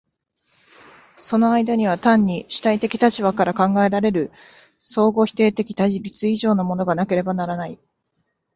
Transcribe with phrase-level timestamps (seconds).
[1.19, 4.31] その間には単に主体的立場から考えられる
[4.79, 7.77] 相互否定的対立以上のものがなければならない。